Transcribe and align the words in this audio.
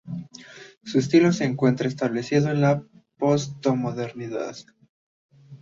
Su 0.83 0.97
estilo 0.97 1.31
se 1.31 1.43
encuentra 1.43 1.87
establecido 1.87 2.49
en 2.49 2.61
la 2.61 2.83
postmodernidad. 3.19 4.55